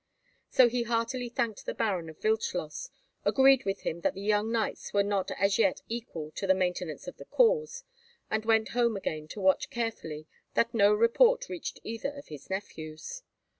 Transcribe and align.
So 0.49 0.67
he 0.67 0.81
heartily 0.81 1.29
thanked 1.29 1.67
the 1.67 1.75
Baron 1.75 2.09
of 2.09 2.17
Wildschloss, 2.23 2.89
agreed 3.23 3.65
with 3.65 3.81
him 3.81 4.01
that 4.01 4.15
the 4.15 4.21
young 4.23 4.51
knights 4.51 4.93
were 4.93 5.03
not 5.03 5.29
as 5.37 5.59
yet 5.59 5.81
equal 5.89 6.31
to 6.31 6.47
the 6.47 6.55
maintenance 6.55 7.05
of 7.07 7.17
the 7.17 7.25
cause, 7.25 7.83
and 8.27 8.43
went 8.43 8.69
home 8.69 8.97
again 8.97 9.27
to 9.27 9.39
watch 9.39 9.69
carefully 9.69 10.25
that 10.55 10.73
no 10.73 10.91
report 10.91 11.49
reached 11.49 11.79
either 11.83 12.09
of 12.15 12.29
his 12.29 12.49
nephews. 12.49 13.21